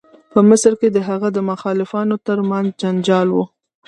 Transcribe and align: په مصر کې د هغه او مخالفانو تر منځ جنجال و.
په 0.31 0.39
مصر 0.49 0.73
کې 0.79 0.87
د 0.91 0.97
هغه 1.09 1.29
او 1.37 1.41
مخالفانو 1.51 2.15
تر 2.27 2.39
منځ 2.49 2.67
جنجال 2.81 3.27
و. 3.31 3.37